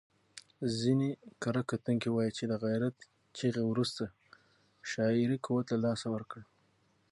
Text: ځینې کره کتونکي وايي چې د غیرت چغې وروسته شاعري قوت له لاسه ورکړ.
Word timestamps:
ځینې 0.79 1.09
کره 1.43 1.61
کتونکي 1.71 2.09
وايي 2.11 2.31
چې 2.37 2.43
د 2.47 2.53
غیرت 2.63 2.95
چغې 3.37 3.63
وروسته 3.67 4.03
شاعري 4.91 5.37
قوت 5.45 5.65
له 5.71 5.77
لاسه 5.85 6.07
ورکړ. 6.15 6.41